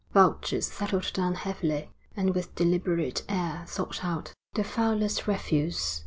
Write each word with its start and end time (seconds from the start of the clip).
Vultures 0.15 0.65
settled 0.65 1.13
down 1.13 1.35
heavily, 1.35 1.91
and 2.17 2.33
with 2.33 2.55
deliberate 2.55 3.21
air 3.29 3.63
sought 3.67 4.03
out 4.03 4.33
the 4.53 4.63
foulest 4.63 5.27
refuse. 5.27 5.99